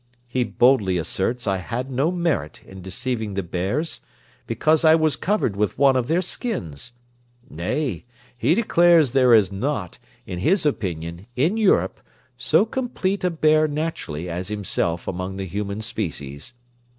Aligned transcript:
He 0.27 0.43
boldly 0.43 0.97
asserts 0.97 1.45
I 1.45 1.57
had 1.57 1.91
no 1.91 2.09
merit 2.11 2.63
in 2.63 2.81
deceiving 2.81 3.35
the 3.35 3.43
bears, 3.43 4.01
because 4.47 4.83
I 4.83 4.95
was 4.95 5.15
covered 5.15 5.55
with 5.55 5.77
one 5.77 5.95
of 5.95 6.07
their 6.07 6.23
skins; 6.23 6.93
nay, 7.47 8.05
he 8.35 8.55
declares 8.55 9.11
there 9.11 9.35
is 9.35 9.51
not, 9.51 9.99
in 10.25 10.39
his 10.39 10.65
opinion, 10.65 11.27
in 11.35 11.55
Europe, 11.55 11.99
so 12.35 12.65
complete 12.65 13.23
a 13.23 13.29
bear 13.29 13.67
naturally 13.67 14.27
as 14.27 14.47
himself 14.47 15.07
among 15.07 15.35
the 15.35 15.45
human 15.45 15.81
species. 15.81 16.53